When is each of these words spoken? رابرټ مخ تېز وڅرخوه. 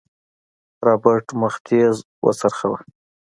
رابرټ 0.85 1.25
مخ 1.39 1.53
تېز 1.67 1.95
وڅرخوه. 2.25 2.79